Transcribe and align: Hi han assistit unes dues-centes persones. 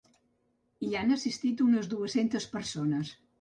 Hi 0.87 0.89
han 1.01 1.15
assistit 1.17 1.61
unes 1.67 1.91
dues-centes 1.93 2.49
persones. 2.57 3.15